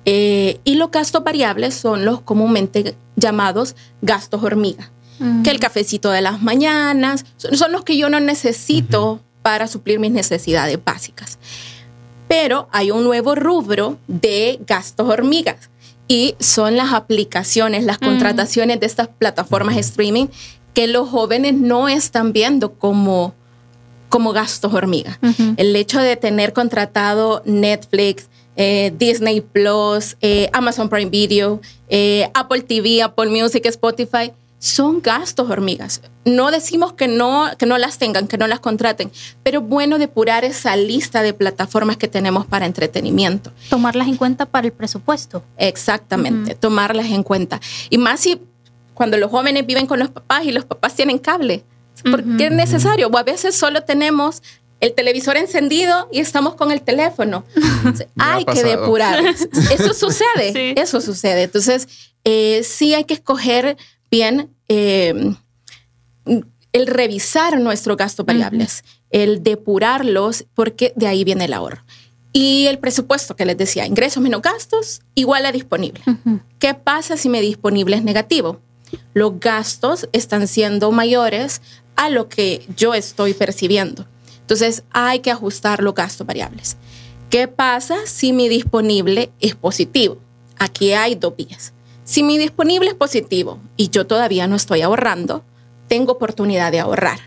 Eh, 0.06 0.60
y 0.64 0.76
los 0.76 0.90
gastos 0.90 1.24
variables 1.24 1.76
son 1.76 2.06
los 2.06 2.22
comúnmente 2.22 2.96
llamados 3.18 3.76
gastos 4.02 4.42
hormiga, 4.42 4.90
mm. 5.20 5.42
que 5.44 5.50
el 5.50 5.60
cafecito 5.60 6.12
de 6.12 6.22
las 6.22 6.42
mañanas, 6.42 7.26
son, 7.36 7.72
los 7.72 7.84
que 7.84 7.98
yo 7.98 8.10
no 8.10 8.20
necesito 8.22 9.20
para 9.42 9.68
suplir 9.68 10.00
mis 10.00 10.12
necesidades 10.12 10.80
básicas. 10.84 11.40
Pero 12.30 12.70
hay 12.72 12.92
un 12.92 13.04
nuevo 13.04 13.36
rubro 13.36 13.98
de 14.08 14.60
gastos 14.66 15.10
hormigas 15.10 15.70
y 16.08 16.36
son 16.40 16.78
las 16.78 16.94
aplicaciones, 16.94 17.84
las 17.84 18.00
mm. 18.02 18.06
contrataciones 18.06 18.80
de 18.80 18.86
estas 18.86 19.08
plataformas 19.08 19.76
de 19.76 19.82
streaming 19.82 20.28
que 20.74 20.88
los 20.88 21.10
jóvenes 21.10 21.56
no 21.56 21.90
están 21.90 22.34
viendo 22.34 22.74
como, 22.74 23.34
como 24.10 24.32
gastos 24.32 24.74
hormiga. 24.74 25.20
El 25.58 25.76
hecho 25.76 26.00
de 26.00 26.16
tener 26.16 26.54
contratado 26.54 27.42
Netflix, 27.46 28.30
eh, 28.56 28.94
Disney 28.96 29.42
Plus, 29.42 30.18
eh, 30.22 30.50
Amazon 30.54 30.88
Prime 30.88 31.10
Video, 31.10 31.62
eh, 31.90 32.30
Apple 32.36 32.62
TV, 32.62 33.02
Apple 33.02 33.30
Music, 33.30 33.66
Spotify, 33.66 34.32
son 34.68 35.02
gastos 35.02 35.50
hormigas. 35.50 36.02
No 36.26 36.52
decimos 36.52 36.94
que 36.94 37.08
no, 37.08 37.50
que 37.58 37.66
no 37.66 37.78
las 37.78 37.98
tengan, 37.98 38.28
que 38.28 38.38
no 38.38 38.48
las 38.48 38.60
contraten, 38.60 39.12
pero 39.44 39.62
bueno 39.62 39.98
depurar 39.98 40.44
esa 40.44 40.76
lista 40.76 41.22
de 41.22 41.34
plataformas 41.34 41.98
que 41.98 42.08
tenemos 42.08 42.46
para 42.46 42.66
entretenimiento. 42.66 43.52
Tomarlas 43.70 44.08
en 44.08 44.18
cuenta 44.18 44.46
para 44.46 44.68
el 44.68 44.74
presupuesto. 44.74 45.44
Exactamente, 45.58 46.56
tomarlas 46.56 47.08
en 47.08 47.24
cuenta. 47.24 47.62
Y 47.90 47.98
más 47.98 48.20
si 48.20 48.42
cuando 48.94 49.18
los 49.18 49.32
jóvenes 49.32 49.66
viven 49.66 49.86
con 49.86 50.00
los 50.00 50.10
papás 50.10 50.44
y 50.46 50.52
los 50.52 50.66
papás 50.66 50.96
tienen 50.96 51.20
cable. 51.20 51.64
Porque 52.04 52.48
es 52.48 52.52
necesario. 52.52 53.08
O 53.08 53.18
a 53.18 53.24
veces 53.24 53.56
solo 53.56 53.82
tenemos 53.82 54.44
el 54.80 54.94
televisor 54.94 55.38
encendido 55.38 56.08
y 56.12 56.20
estamos 56.20 56.56
con 56.56 56.72
el 56.72 56.82
teléfono. 56.82 57.44
hay 58.18 58.46
que 58.46 58.64
depurar. 58.64 59.24
Eso 59.72 59.94
sucede. 59.94 60.80
Eso 60.80 61.02
sucede. 61.02 61.44
Entonces, 61.44 61.88
eh, 62.24 62.62
sí 62.64 62.94
hay 62.94 63.06
que 63.06 63.16
escoger 63.16 63.78
bien 64.10 64.56
eh, 64.68 65.34
el 66.74 66.88
revisar 66.88 67.60
nuestros 67.60 67.98
gastos 67.98 68.26
variables, 68.26 68.84
el 69.10 69.44
depurarlos, 69.44 70.46
porque 70.54 70.94
de 70.96 71.08
ahí 71.08 71.24
viene 71.24 71.46
el 71.46 71.54
ahorro. 71.54 71.84
Y 72.34 72.68
el 72.68 72.78
presupuesto 72.78 73.36
que 73.36 73.46
les 73.46 73.58
decía, 73.58 73.86
ingresos 73.86 74.22
menos 74.22 74.42
gastos, 74.42 75.02
igual 75.16 75.46
a 75.46 75.52
disponible. 75.52 76.02
¿Qué 76.60 76.74
pasa 76.74 77.18
si 77.18 77.30
mi 77.30 77.40
disponible 77.40 77.96
es 77.96 78.04
negativo? 78.04 78.60
Los 79.14 79.40
gastos 79.40 80.08
están 80.12 80.48
siendo 80.48 80.92
mayores 80.92 81.62
a 81.96 82.10
lo 82.10 82.30
que 82.30 82.66
yo 82.76 82.94
estoy 82.94 83.34
percibiendo. 83.34 84.06
Entonces 84.42 84.84
hay 84.92 85.20
que 85.20 85.32
ajustar 85.32 85.82
los 85.82 85.96
gastos 85.96 86.28
variables. 86.28 86.78
¿Qué 87.30 87.48
pasa 87.48 87.96
si 88.06 88.32
mi 88.34 88.48
disponible 88.48 89.32
es 89.40 89.56
positivo? 89.56 90.20
Aquí 90.58 90.94
hay 90.94 91.16
dos 91.16 91.36
vías. 91.36 91.74
Si 92.08 92.24
mi 92.24 92.38
disponible 92.38 92.88
es 92.88 92.96
positivo 92.96 93.60
y 93.76 93.90
yo 93.90 94.08
todavía 94.08 94.48
no 94.48 94.56
estoy 94.56 94.82
ahorrando, 94.82 95.44
tengo 95.90 96.14
oportunidad 96.14 96.72
de 96.72 96.80
ahorrar. 96.80 97.20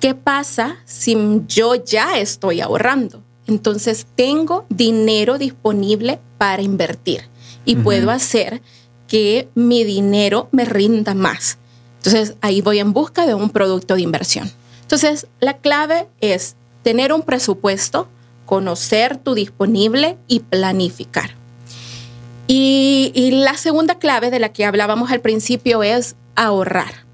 ¿Qué 0.00 0.16
pasa 0.16 0.78
si 0.84 1.16
yo 1.46 1.76
ya 1.76 2.18
estoy 2.18 2.60
ahorrando? 2.60 3.22
Entonces 3.46 4.08
tengo 4.16 4.66
dinero 4.68 5.38
disponible 5.38 6.18
para 6.38 6.60
invertir 6.60 7.28
y 7.64 7.76
puedo 7.76 8.10
hacer 8.10 8.62
que 9.06 9.48
mi 9.54 9.84
dinero 9.84 10.48
me 10.50 10.64
rinda 10.64 11.14
más. 11.14 11.58
Entonces 11.98 12.34
ahí 12.40 12.62
voy 12.62 12.80
en 12.80 12.92
busca 12.92 13.26
de 13.26 13.34
un 13.34 13.50
producto 13.50 13.94
de 13.94 14.00
inversión. 14.00 14.50
Entonces 14.82 15.28
la 15.38 15.58
clave 15.58 16.08
es 16.20 16.56
tener 16.82 17.12
un 17.12 17.22
presupuesto, 17.22 18.08
conocer 18.44 19.18
tu 19.18 19.34
disponible 19.34 20.18
y 20.26 20.40
planificar. 20.40 21.39
Y, 22.52 23.30
la 23.32 23.56
segunda 23.56 24.00
clave 24.00 24.30
de 24.30 24.40
la 24.40 24.52
que 24.52 24.64
hablábamos 24.64 25.12
al 25.12 25.20
principio 25.20 25.82
es 25.84 26.16
ahorrar. 26.34 27.08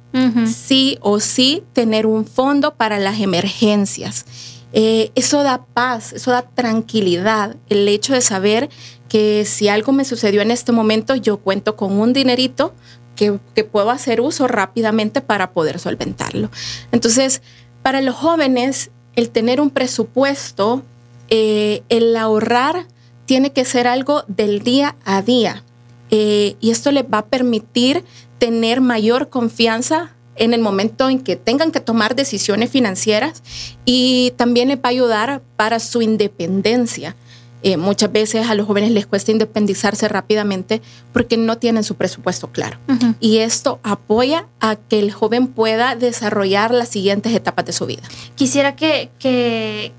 Sí 0.47 0.97
o 1.03 1.21
sí 1.21 1.63
tener 1.75 2.07
un 2.07 2.25
fondo 2.25 2.73
para 2.75 2.99
las 2.99 3.21
emergencias. 3.21 4.25
Eh, 4.73 5.11
eso 5.15 5.43
da 5.43 5.67
paz, 5.67 6.15
eso 6.15 6.31
da 6.31 6.41
tranquilidad, 6.41 7.55
el 7.69 7.87
hecho 7.87 8.15
de 8.15 8.23
saber 8.23 8.71
que 9.11 9.45
si 9.45 9.69
algo 9.69 9.93
me 9.93 10.07
sucedió 10.07 10.41
en 10.41 10.51
este 10.51 10.73
momento, 10.73 11.17
yo 11.17 11.37
cuento 11.37 11.77
con 11.77 12.01
un 12.01 12.15
dinerito 12.15 12.73
que, 13.15 13.39
puedo 13.65 13.91
hacer 13.91 14.23
uso 14.23 14.49
rápidamente 14.49 15.21
para 15.21 15.51
poder 15.51 15.79
solventarlo. 15.81 16.51
Entonces, 16.93 17.43
para 17.83 18.01
los 18.01 18.15
jóvenes, 18.15 18.91
el 19.17 19.29
tener 19.29 19.61
un 19.61 19.69
presupuesto, 19.69 20.83
eh, 21.29 21.83
el 21.91 22.17
ahorrar, 22.17 22.87
tiene 23.27 23.53
que 23.53 23.65
ser 23.65 23.87
algo 23.87 24.25
del 24.29 24.63
día 24.63 24.97
a 25.05 25.21
día. 25.21 25.63
Eh, 26.11 26.57
y 26.61 26.71
esto 26.71 26.93
les 26.93 27.05
va 27.05 27.19
a 27.19 27.27
permitir 27.27 28.05
tener 28.39 28.81
mayor 28.81 29.29
confianza 29.29 30.13
en 30.37 30.55
el 30.55 30.61
momento 30.61 31.09
en 31.09 31.21
que 31.21 31.37
tengan 31.37 31.73
que 31.73 31.81
tomar 31.81 32.15
decisiones 32.15 32.71
financieras 32.71 33.43
y 33.85 34.33
también 34.37 34.69
les 34.69 34.77
va 34.77 34.83
a 34.85 34.89
ayudar 34.89 35.43
para 35.57 35.81
su 35.81 36.03
independencia. 36.03 37.17
Eh, 37.63 37.79
muchas 37.79 38.13
veces 38.13 38.49
a 38.49 38.55
los 38.55 38.67
jóvenes 38.67 38.93
les 38.93 39.07
cuesta 39.07 39.33
independizarse 39.33 40.07
rápidamente 40.07 40.83
porque 41.13 41.37
no 41.37 41.59
tienen 41.59 41.83
su 41.83 41.97
presupuesto 41.97 42.53
claro. 42.53 42.79
Y 43.19 43.39
esto 43.39 43.81
apoya 43.83 44.47
a 44.61 44.77
que 44.77 45.01
el 45.01 45.11
joven 45.11 45.49
pueda 45.49 45.97
desarrollar 45.97 46.73
las 46.73 46.91
siguientes 46.91 47.35
etapas 47.35 47.65
de 47.65 47.73
su 47.73 47.87
vida. 47.87 48.03
Quisiera 48.37 48.77
que, 48.77 49.09
que, 49.19 49.91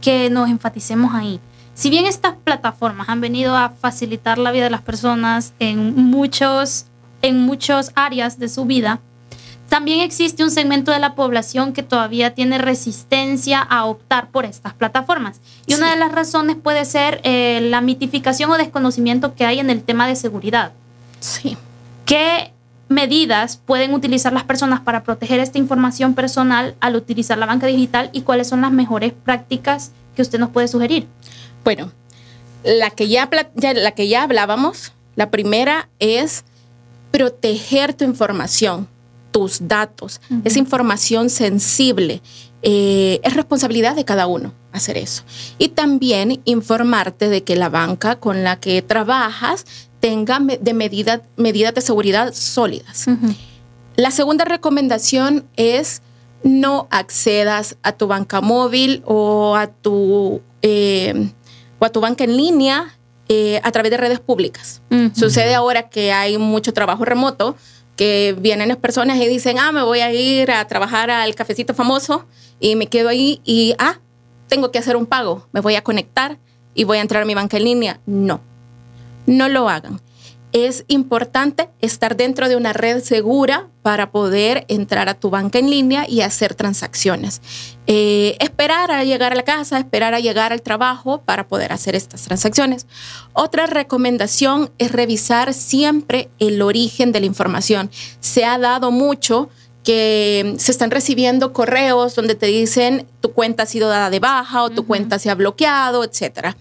que 0.00 0.30
nos 0.30 0.48
enfaticemos 0.48 1.14
ahí 1.14 1.40
si 1.74 1.90
bien 1.90 2.06
estas 2.06 2.34
plataformas 2.34 3.08
han 3.08 3.20
venido 3.20 3.56
a 3.56 3.70
facilitar 3.70 4.38
la 4.38 4.52
vida 4.52 4.64
de 4.64 4.70
las 4.70 4.82
personas 4.82 5.52
en 5.58 5.94
muchos, 5.96 6.86
en 7.22 7.40
muchas 7.40 7.92
áreas 7.94 8.38
de 8.38 8.48
su 8.48 8.64
vida, 8.64 9.00
también 9.68 10.00
existe 10.00 10.44
un 10.44 10.50
segmento 10.50 10.92
de 10.92 11.00
la 11.00 11.14
población 11.14 11.72
que 11.72 11.82
todavía 11.82 12.34
tiene 12.34 12.58
resistencia 12.58 13.60
a 13.60 13.86
optar 13.86 14.28
por 14.28 14.44
estas 14.44 14.74
plataformas. 14.74 15.40
Y 15.66 15.74
una 15.74 15.90
de 15.90 15.96
las 15.96 16.12
razones 16.12 16.56
puede 16.56 16.84
ser 16.84 17.20
eh, 17.24 17.60
la 17.60 17.80
mitificación 17.80 18.50
o 18.50 18.56
desconocimiento 18.56 19.34
que 19.34 19.46
hay 19.46 19.58
en 19.58 19.70
el 19.70 19.82
tema 19.82 20.06
de 20.06 20.14
seguridad. 20.14 20.72
Sí. 21.18 21.56
¿Qué 22.04 22.52
medidas 22.88 23.56
pueden 23.56 23.94
utilizar 23.94 24.32
las 24.32 24.44
personas 24.44 24.80
para 24.80 25.02
proteger 25.02 25.40
esta 25.40 25.58
información 25.58 26.14
personal 26.14 26.76
al 26.80 26.94
utilizar 26.94 27.38
la 27.38 27.46
banca 27.46 27.66
digital 27.66 28.10
y 28.12 28.20
cuáles 28.20 28.46
son 28.46 28.60
las 28.60 28.70
mejores 28.70 29.12
prácticas 29.12 29.90
que 30.14 30.22
usted 30.22 30.38
nos 30.38 30.50
puede 30.50 30.68
sugerir? 30.68 31.08
Bueno, 31.64 31.90
la 32.62 32.90
que 32.90 33.08
ya, 33.08 33.28
la 33.56 33.90
que 33.92 34.08
ya 34.08 34.22
hablábamos, 34.22 34.92
la 35.16 35.30
primera 35.30 35.88
es 35.98 36.44
proteger 37.10 37.94
tu 37.94 38.04
información, 38.04 38.88
tus 39.30 39.66
datos, 39.68 40.20
esa 40.44 40.58
información 40.58 41.30
sensible. 41.30 42.22
Eh, 42.62 43.20
es 43.22 43.34
responsabilidad 43.34 43.94
de 43.94 44.04
cada 44.04 44.26
uno 44.26 44.52
hacer 44.72 44.96
eso. 44.96 45.22
Y 45.58 45.68
también 45.68 46.40
informarte 46.44 47.28
de 47.28 47.44
que 47.44 47.56
la 47.56 47.68
banca 47.68 48.16
con 48.16 48.42
la 48.42 48.58
que 48.58 48.80
trabajas 48.82 49.66
tenga 50.00 50.40
de 50.40 50.74
medidas 50.74 51.20
de 51.36 51.80
seguridad 51.80 52.34
sólidas. 52.34 53.06
La 53.96 54.10
segunda 54.10 54.44
recomendación 54.44 55.44
es 55.56 56.02
no 56.42 56.88
accedas 56.90 57.76
a 57.82 57.92
tu 57.92 58.06
banca 58.06 58.40
móvil 58.40 59.02
o 59.06 59.56
a 59.56 59.68
tu 59.68 60.42
eh, 60.62 61.30
o 61.84 61.86
a 61.86 61.90
tu 61.90 62.00
banca 62.00 62.24
en 62.24 62.36
línea 62.36 62.96
eh, 63.28 63.60
a 63.62 63.70
través 63.70 63.90
de 63.90 63.98
redes 63.98 64.20
públicas. 64.20 64.80
Sucede 65.14 65.54
ahora 65.54 65.88
que 65.90 66.12
hay 66.12 66.38
mucho 66.38 66.72
trabajo 66.72 67.04
remoto, 67.04 67.56
que 67.96 68.34
vienen 68.38 68.68
las 68.68 68.78
personas 68.78 69.18
y 69.18 69.28
dicen, 69.28 69.58
ah, 69.58 69.70
me 69.70 69.82
voy 69.82 70.00
a 70.00 70.12
ir 70.12 70.50
a 70.50 70.66
trabajar 70.66 71.10
al 71.10 71.34
cafecito 71.34 71.74
famoso 71.74 72.24
y 72.58 72.74
me 72.74 72.86
quedo 72.86 73.10
ahí 73.10 73.40
y, 73.44 73.74
ah, 73.78 73.98
tengo 74.48 74.70
que 74.70 74.78
hacer 74.78 74.96
un 74.96 75.06
pago, 75.06 75.46
me 75.52 75.60
voy 75.60 75.74
a 75.74 75.82
conectar 75.82 76.38
y 76.74 76.84
voy 76.84 76.98
a 76.98 77.00
entrar 77.02 77.22
a 77.22 77.26
mi 77.26 77.34
banca 77.34 77.56
en 77.58 77.64
línea. 77.64 78.00
No, 78.06 78.40
no 79.26 79.48
lo 79.48 79.68
hagan 79.68 80.00
es 80.54 80.84
importante 80.86 81.68
estar 81.80 82.16
dentro 82.16 82.48
de 82.48 82.54
una 82.54 82.72
red 82.72 83.02
segura 83.02 83.68
para 83.82 84.12
poder 84.12 84.64
entrar 84.68 85.08
a 85.08 85.14
tu 85.14 85.28
banca 85.28 85.58
en 85.58 85.68
línea 85.68 86.08
y 86.08 86.20
hacer 86.20 86.54
transacciones. 86.54 87.42
Eh, 87.88 88.36
esperar 88.38 88.92
a 88.92 89.02
llegar 89.02 89.32
a 89.32 89.34
la 89.34 89.42
casa, 89.42 89.78
esperar 89.78 90.14
a 90.14 90.20
llegar 90.20 90.52
al 90.52 90.62
trabajo 90.62 91.20
para 91.22 91.48
poder 91.48 91.72
hacer 91.72 91.96
estas 91.96 92.22
transacciones. 92.22 92.86
Otra 93.32 93.66
recomendación 93.66 94.70
es 94.78 94.92
revisar 94.92 95.54
siempre 95.54 96.30
el 96.38 96.62
origen 96.62 97.10
de 97.10 97.18
la 97.18 97.26
información. 97.26 97.90
Se 98.20 98.44
ha 98.44 98.56
dado 98.56 98.92
mucho 98.92 99.48
que 99.82 100.54
se 100.58 100.70
están 100.70 100.92
recibiendo 100.92 101.52
correos 101.52 102.14
donde 102.14 102.36
te 102.36 102.46
dicen 102.46 103.08
tu 103.20 103.32
cuenta 103.32 103.64
ha 103.64 103.66
sido 103.66 103.88
dada 103.88 104.08
de 104.08 104.20
baja 104.20 104.62
o 104.62 104.70
tu 104.70 104.86
cuenta 104.86 105.18
se 105.18 105.30
ha 105.30 105.34
bloqueado, 105.34 106.04
etc. 106.04 106.54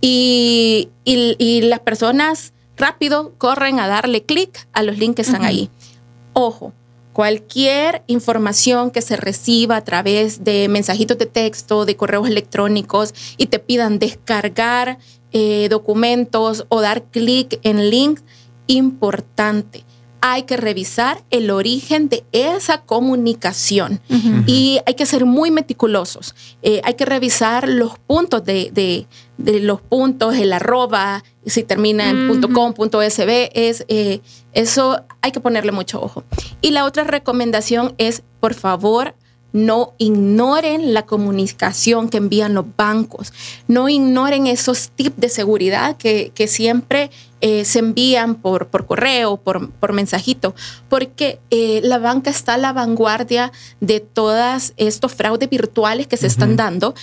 y, 0.00 0.88
y 1.04 1.62
las 1.62 1.80
personas 1.80 2.54
rápido 2.80 3.32
corren 3.38 3.78
a 3.78 3.86
darle 3.86 4.24
clic 4.24 4.66
a 4.72 4.82
los 4.82 4.98
links 4.98 5.16
que 5.16 5.22
están 5.22 5.44
ahí. 5.44 5.70
Ojo, 6.32 6.72
cualquier 7.12 8.02
información 8.06 8.90
que 8.90 9.02
se 9.02 9.16
reciba 9.16 9.76
a 9.76 9.84
través 9.84 10.42
de 10.44 10.68
mensajitos 10.68 11.18
de 11.18 11.26
texto, 11.26 11.84
de 11.84 11.96
correos 11.96 12.28
electrónicos 12.28 13.14
y 13.36 13.46
te 13.46 13.58
pidan 13.58 13.98
descargar 13.98 14.98
eh, 15.32 15.68
documentos 15.70 16.64
o 16.68 16.80
dar 16.80 17.04
clic 17.04 17.60
en 17.62 17.90
link, 17.90 18.20
importante 18.66 19.84
hay 20.20 20.42
que 20.42 20.56
revisar 20.56 21.22
el 21.30 21.50
origen 21.50 22.08
de 22.08 22.24
esa 22.32 22.82
comunicación 22.82 24.00
y 24.46 24.80
hay 24.86 24.94
que 24.94 25.06
ser 25.06 25.24
muy 25.24 25.50
meticulosos. 25.50 26.34
Eh, 26.62 26.80
hay 26.84 26.94
que 26.94 27.04
revisar 27.04 27.68
los 27.68 27.98
puntos 27.98 28.44
de, 28.44 29.06
los 29.38 29.80
puntos, 29.80 30.36
el 30.36 30.52
arroba, 30.52 31.24
si 31.46 31.62
termina 31.62 32.10
en 32.10 32.40
.com, 32.52 32.74
.sb, 32.74 33.50
es, 33.54 33.84
eh, 33.88 34.20
eso 34.52 35.02
hay 35.22 35.32
que 35.32 35.40
ponerle 35.40 35.72
mucho 35.72 36.02
ojo. 36.02 36.24
Y 36.60 36.70
la 36.70 36.84
otra 36.84 37.04
recomendación 37.04 37.94
es, 37.98 38.22
por 38.40 38.54
favor, 38.54 39.14
no 39.52 39.94
ignoren 39.98 40.94
la 40.94 41.06
comunicación 41.06 42.08
que 42.08 42.18
envían 42.18 42.54
los 42.54 42.64
bancos. 42.76 43.32
No 43.68 43.88
ignoren 43.88 44.46
esos 44.46 44.90
tips 44.90 45.18
de 45.18 45.28
seguridad 45.28 45.96
que, 45.96 46.32
siempre 46.48 47.10
eh, 47.40 47.64
se 47.64 47.78
envían 47.80 48.36
por, 48.36 48.68
por 48.68 48.86
correo, 48.86 49.36
por, 49.36 49.70
por 49.70 49.92
mensajito, 49.92 50.54
porque 50.88 51.40
eh, 51.50 51.80
la 51.82 51.98
banca 51.98 52.30
está 52.30 52.54
a 52.54 52.58
la 52.58 52.72
vanguardia 52.72 53.52
de 53.80 54.00
todos 54.00 54.72
estos 54.76 55.12
fraudes 55.12 55.48
virtuales 55.48 56.06
que 56.06 56.16
se 56.16 56.26
están 56.26 56.56
dando 56.56 56.94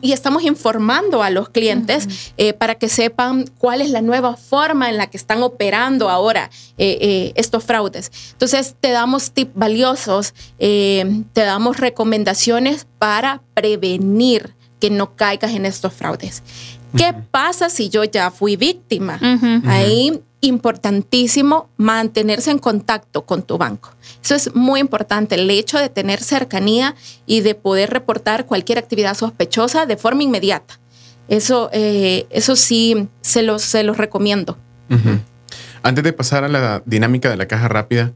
y 0.00 0.12
estamos 0.12 0.42
informando 0.42 1.22
a 1.22 1.30
los 1.30 1.48
clientes 1.50 2.32
eh, 2.36 2.52
para 2.52 2.76
que 2.76 2.88
sepan 2.88 3.46
cuál 3.58 3.82
es 3.82 3.90
la 3.90 4.00
nueva 4.00 4.36
forma 4.36 4.88
en 4.88 4.96
la 4.96 5.08
que 5.08 5.16
están 5.16 5.42
operando 5.42 6.08
ahora 6.08 6.50
eh, 6.78 6.98
eh, 7.00 7.32
estos 7.34 7.64
fraudes. 7.64 8.10
Entonces, 8.32 8.74
te 8.80 8.90
damos 8.90 9.32
tips 9.32 9.52
valiosos, 9.54 10.34
te 10.58 11.24
damos 11.34 11.76
recomendaciones 11.76 12.86
para 12.98 13.42
prevenir 13.54 14.54
que 14.80 14.90
no 14.90 15.14
caigas 15.14 15.52
en 15.52 15.66
estos 15.66 15.92
fraudes. 15.92 16.42
¿Qué 16.96 17.14
pasa 17.30 17.70
si 17.70 17.88
yo 17.88 18.04
ya 18.04 18.30
fui 18.30 18.56
víctima? 18.56 19.18
Ahí 19.66 20.22
importantísimo 20.40 21.68
mantenerse 21.76 22.50
en 22.50 22.58
contacto 22.58 23.26
con 23.26 23.42
tu 23.42 23.58
banco. 23.58 23.90
Eso 24.22 24.34
es 24.34 24.54
muy 24.54 24.80
importante, 24.80 25.34
el 25.34 25.50
hecho 25.50 25.78
de 25.78 25.88
tener 25.88 26.22
cercanía 26.22 26.94
y 27.26 27.42
de 27.42 27.54
poder 27.54 27.90
reportar 27.90 28.46
cualquier 28.46 28.78
actividad 28.78 29.14
sospechosa 29.14 29.86
de 29.86 29.96
forma 29.96 30.22
inmediata. 30.22 30.78
Eso, 31.28 31.70
eh, 31.72 32.26
eso 32.30 32.56
sí, 32.56 33.08
se 33.20 33.42
los, 33.42 33.62
se 33.62 33.82
los 33.82 33.98
recomiendo. 33.98 34.58
Antes 35.82 36.04
de 36.04 36.12
pasar 36.12 36.44
a 36.44 36.48
la 36.48 36.82
dinámica 36.86 37.30
de 37.30 37.36
la 37.36 37.46
caja 37.46 37.68
rápida, 37.68 38.12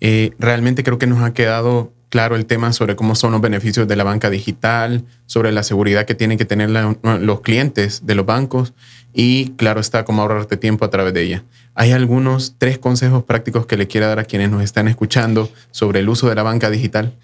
eh, 0.00 0.32
realmente 0.38 0.82
creo 0.82 0.98
que 0.98 1.06
nos 1.06 1.22
ha 1.22 1.32
quedado 1.32 1.92
claro 2.08 2.36
el 2.36 2.46
tema 2.46 2.72
sobre 2.72 2.96
cómo 2.96 3.14
son 3.14 3.32
los 3.32 3.40
beneficios 3.40 3.88
de 3.88 3.96
la 3.96 4.04
banca 4.04 4.30
digital, 4.30 5.04
sobre 5.26 5.52
la 5.52 5.62
seguridad 5.62 6.04
que 6.06 6.14
tienen 6.14 6.38
que 6.38 6.44
tener 6.44 6.70
los 6.70 7.40
clientes 7.40 8.06
de 8.06 8.14
los 8.14 8.26
bancos 8.26 8.74
y 9.12 9.50
claro 9.52 9.80
está 9.80 10.04
cómo 10.04 10.22
ahorrarte 10.22 10.56
tiempo 10.56 10.84
a 10.84 10.90
través 10.90 11.14
de 11.14 11.22
ella. 11.22 11.44
Hay 11.74 11.92
algunos 11.92 12.54
tres 12.58 12.78
consejos 12.78 13.24
prácticos 13.24 13.66
que 13.66 13.76
le 13.76 13.86
quiera 13.86 14.06
dar 14.08 14.18
a 14.18 14.24
quienes 14.24 14.50
nos 14.50 14.62
están 14.62 14.88
escuchando 14.88 15.50
sobre 15.70 16.00
el 16.00 16.08
uso 16.08 16.28
de 16.28 16.34
la 16.34 16.42
banca 16.42 16.70
digital. 16.70 17.14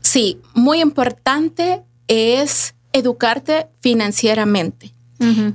Sí, 0.00 0.38
muy 0.54 0.80
importante 0.80 1.82
es 2.08 2.74
educarte 2.92 3.66
financieramente. 3.80 4.92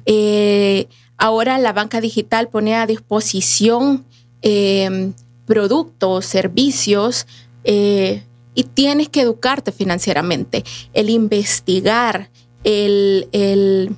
Eh, 0.06 0.88
ahora 1.18 1.58
la 1.58 1.74
banca 1.74 2.00
digital 2.00 2.48
pone 2.48 2.76
a 2.76 2.88
disposición 2.88 4.06
eh, 4.42 5.12
productos, 5.46 6.26
servicios 6.26 7.28
eh, 7.66 8.24
y 8.58 8.64
tienes 8.64 9.08
que 9.08 9.22
educarte 9.22 9.72
financieramente, 9.72 10.64
el 10.94 11.12
investigar, 11.12 12.32
el, 12.64 13.96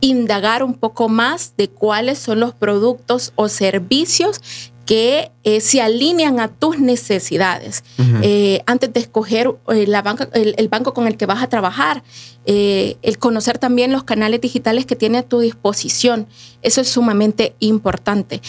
indagar 0.00 0.62
un 0.62 0.74
poco 0.74 1.08
más 1.08 1.54
de 1.56 1.68
cuáles 1.70 2.18
son 2.18 2.38
los 2.38 2.52
productos 2.52 3.32
o 3.34 3.48
servicios 3.48 4.42
que 4.84 5.32
eh, 5.42 5.62
se 5.62 5.80
alinean 5.80 6.38
a 6.38 6.48
tus 6.48 6.78
necesidades. 6.78 7.82
Eh, 8.20 8.62
antes 8.66 8.92
de 8.92 9.00
escoger 9.00 9.54
eh, 9.68 9.86
la 9.86 10.02
banca, 10.02 10.28
el, 10.34 10.68
banco 10.68 10.92
con 10.92 11.06
el 11.06 11.16
que 11.16 11.24
vas 11.24 11.42
a 11.42 11.48
trabajar, 11.48 12.02
el 12.44 13.18
conocer 13.18 13.56
también 13.56 13.90
los 13.90 14.04
canales 14.04 14.42
digitales 14.42 14.84
que 14.84 14.96
tiene 14.96 15.16
a 15.16 15.22
tu 15.22 15.40
disposición, 15.40 16.26
eso 16.60 16.82
es 16.82 16.88
sumamente 16.88 17.54
importante. 17.58 18.42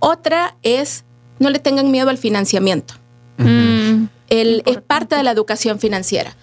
otra 0.00 0.56
es, 0.64 1.04
no 1.38 1.48
le 1.48 1.60
tengan 1.60 1.92
miedo 1.92 2.10
al 2.10 2.18
financiamiento. 2.18 2.99
Mm, 3.44 4.04
es 4.28 4.80
parte 4.86 5.16
de 5.16 5.22
la 5.22 5.30
educación 5.30 5.78
financiera. 5.78 6.36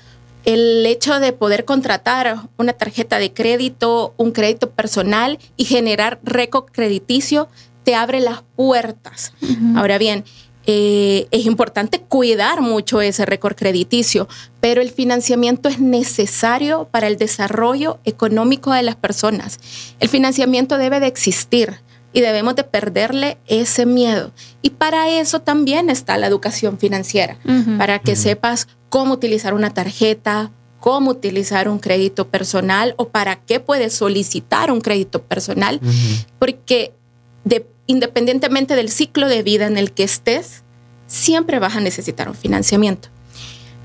El 0.45 0.85
hecho 0.85 1.19
de 1.19 1.33
poder 1.33 1.65
contratar 1.65 2.37
una 2.57 2.73
tarjeta 2.73 3.19
de 3.19 3.33
crédito, 3.33 4.13
un 4.17 4.31
crédito 4.31 4.69
personal 4.69 5.39
y 5.57 5.65
generar 5.65 6.19
récord 6.23 6.65
crediticio 6.71 7.49
te 7.83 7.95
abre 7.95 8.19
las 8.19 8.43
puertas. 8.55 9.33
Ahora 9.75 9.97
bien, 9.97 10.23
eh, 10.65 11.27
es 11.31 11.45
importante 11.45 12.01
cuidar 12.01 12.61
mucho 12.61 12.99
ese 12.99 13.25
récord 13.25 13.55
crediticio, 13.55 14.27
pero 14.59 14.81
el 14.81 14.89
financiamiento 14.91 15.69
es 15.69 15.79
necesario 15.79 16.89
para 16.91 17.07
el 17.07 17.17
desarrollo 17.17 17.99
económico 18.03 18.73
de 18.73 18.83
las 18.83 18.97
personas. 18.97 19.59
El 20.01 20.09
financiamiento 20.09 20.77
debe 20.77 20.99
de 20.99 21.07
existir 21.07 21.79
y 22.17 22.21
debemos 22.21 22.55
de 22.55 22.63
perderle 22.63 23.37
ese 23.45 23.85
miedo. 23.85 24.31
Y 24.63 24.71
para 24.71 25.07
eso 25.07 25.39
también 25.39 25.91
está 25.91 26.17
la 26.17 26.25
educación 26.25 26.79
financiera, 26.79 27.37
para 27.77 27.99
que 27.99 28.15
sepas 28.15 28.67
cómo 28.89 29.13
utilizar 29.13 29.53
una 29.53 29.69
tarjeta, 29.69 30.49
cómo 30.79 31.11
utilizar 31.11 31.69
un 31.69 31.77
crédito 31.77 32.27
personal 32.27 32.95
o 32.97 33.09
para 33.09 33.35
qué 33.35 33.59
puedes 33.59 33.93
solicitar 33.93 34.71
un 34.71 34.81
crédito 34.81 35.21
personal, 35.21 35.79
porque 36.39 36.91
independientemente 37.85 38.75
del 38.75 38.89
ciclo 38.89 39.27
de 39.27 39.43
vida 39.43 39.67
en 39.67 39.77
el 39.77 39.91
que 39.91 40.01
estés, 40.01 40.63
siempre 41.05 41.59
vas 41.59 41.75
a 41.75 41.81
necesitar 41.81 42.29
un 42.29 42.35
financiamiento. 42.35 43.09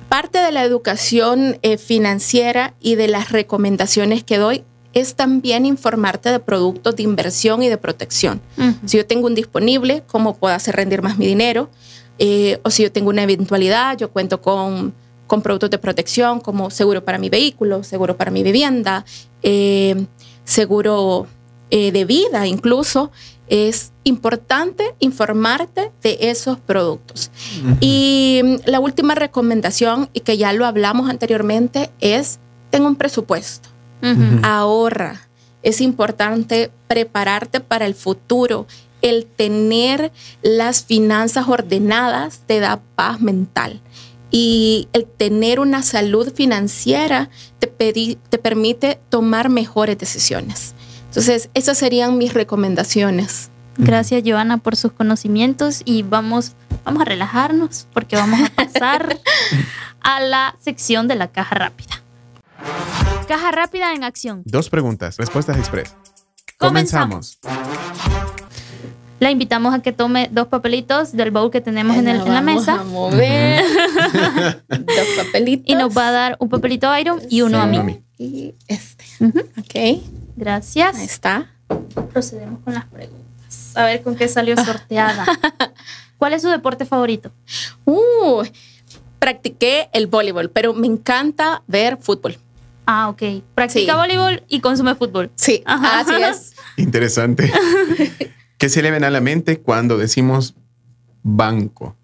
Parte 0.08 0.38
de 0.38 0.52
la 0.52 0.64
educación 0.64 1.58
eh, 1.60 1.76
financiera 1.76 2.72
y 2.80 2.94
de 2.94 3.08
las 3.08 3.30
recomendaciones 3.30 4.24
que 4.24 4.38
doy 4.38 4.64
es 4.92 5.14
también 5.14 5.66
informarte 5.66 6.30
de 6.30 6.38
productos 6.38 6.96
de 6.96 7.02
inversión 7.02 7.62
y 7.62 7.68
de 7.68 7.78
protección. 7.78 8.40
Si 8.84 8.96
yo 8.96 9.06
tengo 9.06 9.26
un 9.26 9.34
disponible, 9.34 10.02
cómo 10.06 10.36
puedo 10.36 10.54
hacer 10.54 10.76
rendir 10.76 11.02
más 11.02 11.18
mi 11.18 11.26
dinero, 11.26 11.70
eh, 12.18 12.60
o 12.62 12.70
si 12.70 12.82
yo 12.82 12.92
tengo 12.92 13.10
una 13.10 13.22
eventualidad, 13.22 13.96
yo 13.96 14.10
cuento 14.10 14.40
con, 14.40 14.94
con, 15.26 15.42
productos 15.42 15.70
de 15.70 15.78
protección 15.78 16.40
como 16.40 16.70
seguro 16.70 17.04
para 17.04 17.18
mi 17.18 17.30
vehículo, 17.30 17.82
seguro 17.82 18.16
para 18.16 18.30
mi 18.30 18.42
vivienda, 18.42 19.04
eh, 19.42 20.06
seguro 20.44 21.26
eh, 21.70 21.90
de 21.90 22.04
vida 22.04 22.46
incluso. 22.46 23.10
Es 23.48 23.92
importante 24.04 24.94
informarte 24.98 25.90
de 26.02 26.18
esos 26.20 26.58
productos. 26.60 27.30
Y 27.80 28.40
mm, 28.42 28.56
la 28.66 28.78
última 28.80 29.14
recomendación, 29.14 30.08
y 30.12 30.20
que 30.20 30.36
ya 30.36 30.52
lo 30.52 30.64
hablamos 30.64 31.10
anteriormente, 31.10 31.90
es 32.00 32.38
tengo 32.70 32.86
un 32.86 32.96
presupuesto 32.96 33.71
ahorra. 34.42 35.28
Es 35.62 35.80
importante 35.80 36.70
prepararte 36.88 37.60
para 37.60 37.86
el 37.86 37.94
futuro. 37.94 38.66
El 39.00 39.26
tener 39.26 40.12
las 40.42 40.84
finanzas 40.84 41.48
ordenadas 41.48 42.42
te 42.46 42.60
da 42.60 42.80
paz 42.94 43.20
mental. 43.20 43.80
Y 44.30 44.88
el 44.92 45.04
tener 45.04 45.60
una 45.60 45.82
salud 45.82 46.32
financiera 46.32 47.28
te, 47.58 47.68
te 47.68 48.38
permite 48.38 48.98
tomar 49.08 49.50
mejores 49.50 49.98
decisiones. 49.98 50.74
Entonces, 51.08 51.50
esas 51.52 51.76
serían 51.76 52.16
mis 52.16 52.32
recomendaciones. 52.32 53.50
Gracias, 53.76 54.22
Joana, 54.24 54.58
por 54.58 54.76
sus 54.76 54.92
conocimientos 54.92 55.82
y 55.84 56.02
vamos, 56.02 56.52
vamos 56.84 57.02
a 57.02 57.04
relajarnos 57.04 57.86
porque 57.92 58.16
vamos 58.16 58.40
a 58.40 58.50
pasar 58.50 59.18
a 60.00 60.20
la 60.20 60.56
sección 60.60 61.08
de 61.08 61.14
la 61.14 61.28
caja 61.28 61.54
rápida. 61.54 62.01
Caja 63.32 63.50
rápida 63.50 63.94
en 63.94 64.04
acción. 64.04 64.42
Dos 64.44 64.68
preguntas, 64.68 65.16
respuestas 65.16 65.56
express. 65.56 65.96
Comenzamos. 66.58 67.38
La 69.20 69.30
invitamos 69.30 69.72
a 69.72 69.80
que 69.80 69.90
tome 69.90 70.28
dos 70.30 70.48
papelitos 70.48 71.12
del 71.12 71.30
bowl 71.30 71.50
que 71.50 71.62
tenemos 71.62 71.96
en, 71.96 72.04
la 72.04 72.42
mesa. 72.42 72.80
A 72.80 72.84
mover. 72.84 73.64
dos 74.68 75.06
papelitos. 75.16 75.64
Y 75.66 75.76
nos 75.76 75.96
va 75.96 76.08
a 76.08 76.10
dar 76.10 76.36
un 76.40 76.50
papelito 76.50 76.90
a 76.90 77.00
Iron 77.00 77.22
y 77.30 77.40
uno 77.40 77.58
a 77.58 77.64
mí. 77.64 78.02
Y 78.18 78.54
este. 78.68 79.06
Ok. 79.58 80.02
Gracias. 80.36 80.94
Ahí 80.94 81.06
está. 81.06 81.50
Procedemos 82.12 82.60
con 82.62 82.74
las 82.74 82.84
preguntas. 82.84 83.72
A 83.74 83.86
ver 83.86 84.02
con 84.02 84.14
qué 84.14 84.28
salió 84.28 84.62
sorteada. 84.62 85.24
¿Cuál 86.18 86.34
es 86.34 86.42
su 86.42 86.50
deporte 86.50 86.84
favorito? 86.84 87.32
Uh, 87.86 88.42
practiqué 89.18 89.88
el 89.94 90.06
voleibol, 90.06 90.50
pero 90.50 90.74
me 90.74 90.86
encanta 90.86 91.62
ver 91.66 91.96
fútbol. 91.98 92.36
Ah, 92.94 93.08
ok. 93.08 93.22
Practica 93.54 93.96
voleibol 93.96 94.44
y 94.48 94.60
consume 94.60 94.94
fútbol. 94.94 95.30
Sí, 95.34 95.62
así 95.64 96.12
es. 96.14 96.52
Interesante. 96.76 97.50
¿Qué 98.58 98.68
se 98.68 98.82
le 98.82 98.90
ven 98.90 99.02
a 99.02 99.08
la 99.08 99.22
mente 99.22 99.60
cuando 99.60 99.96
decimos 99.96 100.54
banco? 101.22 101.96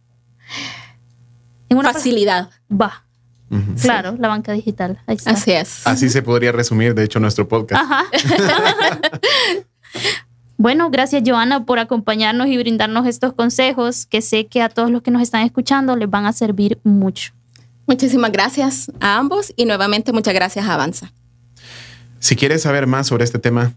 En 1.68 1.76
una 1.76 1.92
facilidad. 1.92 2.48
Va. 2.72 3.04
Claro, 3.82 4.16
la 4.18 4.28
banca 4.28 4.52
digital. 4.52 4.98
Así 5.06 5.52
es. 5.52 5.86
Así 5.86 6.08
se 6.08 6.22
podría 6.22 6.52
resumir, 6.52 6.94
de 6.94 7.04
hecho, 7.04 7.20
nuestro 7.20 7.48
podcast. 7.48 7.82
Ajá. 7.82 8.04
bueno, 10.56 10.90
gracias 10.90 11.22
Joana 11.24 11.66
por 11.66 11.78
acompañarnos 11.78 12.46
y 12.48 12.56
brindarnos 12.56 13.06
estos 13.06 13.34
consejos 13.34 14.06
que 14.06 14.22
sé 14.22 14.46
que 14.46 14.62
a 14.62 14.70
todos 14.70 14.90
los 14.90 15.02
que 15.02 15.10
nos 15.10 15.20
están 15.20 15.42
escuchando 15.42 15.96
les 15.96 16.08
van 16.08 16.24
a 16.24 16.32
servir 16.32 16.78
mucho. 16.82 17.32
Muchísimas 17.88 18.30
gracias 18.30 18.92
a 19.00 19.16
ambos 19.16 19.52
y 19.56 19.64
nuevamente 19.64 20.12
muchas 20.12 20.34
gracias 20.34 20.66
a 20.66 20.74
Avanza. 20.74 21.10
Si 22.18 22.36
quieres 22.36 22.60
saber 22.62 22.86
más 22.86 23.06
sobre 23.06 23.24
este 23.24 23.38
tema, 23.38 23.72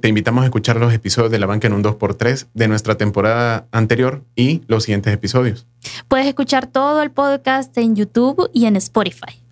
te 0.00 0.08
invitamos 0.08 0.42
a 0.42 0.46
escuchar 0.46 0.76
los 0.76 0.94
episodios 0.94 1.30
de 1.30 1.38
La 1.38 1.46
Banca 1.46 1.66
en 1.66 1.74
un 1.74 1.84
2x3 1.84 2.46
de 2.54 2.68
nuestra 2.68 2.96
temporada 2.96 3.66
anterior 3.70 4.24
y 4.34 4.62
los 4.66 4.84
siguientes 4.84 5.12
episodios. 5.12 5.66
Puedes 6.08 6.26
escuchar 6.26 6.68
todo 6.68 7.02
el 7.02 7.10
podcast 7.10 7.76
en 7.76 7.94
YouTube 7.94 8.48
y 8.54 8.64
en 8.64 8.76
Spotify. 8.76 9.42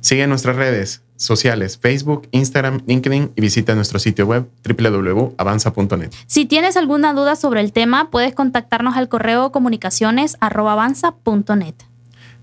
Sigue 0.00 0.26
nuestras 0.26 0.56
redes 0.56 1.00
sociales, 1.16 1.78
Facebook, 1.78 2.28
Instagram, 2.30 2.82
LinkedIn 2.86 3.32
y 3.34 3.40
visita 3.40 3.74
nuestro 3.74 3.98
sitio 3.98 4.26
web 4.26 4.46
www.avanza.net. 4.62 6.12
Si 6.26 6.44
tienes 6.44 6.76
alguna 6.76 7.14
duda 7.14 7.34
sobre 7.34 7.60
el 7.60 7.72
tema, 7.72 8.10
puedes 8.10 8.34
contactarnos 8.34 8.94
al 8.96 9.08
correo 9.08 9.52
comunicaciones.avanza.net. 9.52 11.87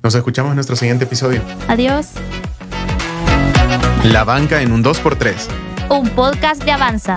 Nos 0.06 0.14
escuchamos 0.14 0.52
en 0.52 0.58
nuestro 0.58 0.76
siguiente 0.76 1.06
episodio. 1.06 1.42
Adiós. 1.68 2.10
La 4.04 4.24
banca 4.24 4.62
en 4.62 4.72
un 4.72 4.84
2x3. 4.84 5.34
Un 5.90 6.08
podcast 6.10 6.64
de 6.64 6.72
Avanza. 6.72 7.16